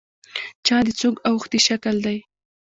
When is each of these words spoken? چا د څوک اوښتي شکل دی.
چا 0.65 0.77
د 0.85 0.87
څوک 0.99 1.15
اوښتي 1.29 1.59
شکل 1.67 1.95
دی. 2.05 2.17